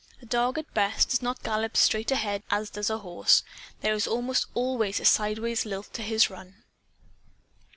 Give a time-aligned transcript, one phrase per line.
[0.19, 3.43] A dog, at best, does not gallop straight ahead as does a horse.
[3.81, 6.63] There is almost always a sidewise lilt to his run.